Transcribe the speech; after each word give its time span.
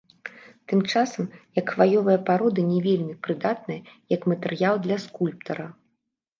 Тым 0.71 0.79
часам 0.93 1.27
як 1.59 1.65
хваёвыя 1.73 2.23
пароды 2.31 2.61
не 2.71 2.79
вельмі 2.87 3.19
прыдатныя 3.29 3.81
як 4.17 4.21
матэрыял 4.33 4.75
для 4.89 5.01
скульптара. 5.09 5.73